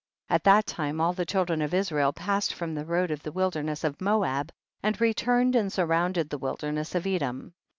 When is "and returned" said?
4.81-5.55